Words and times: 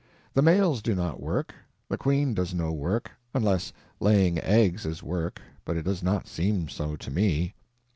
The 0.33 0.41
males 0.41 0.81
do 0.81 0.95
not 0.95 1.21
work, 1.21 1.53
the 1.87 1.95
queen 1.95 2.33
does 2.33 2.55
no 2.55 2.71
work, 2.71 3.11
unless 3.35 3.71
laying 3.99 4.39
eggs 4.39 4.83
is 4.83 5.03
work, 5.03 5.39
but 5.63 5.77
it 5.77 5.83
does 5.83 6.01
not 6.01 6.27
seem 6.27 6.69
so 6.69 6.95
to 6.95 7.11
me. 7.11 7.53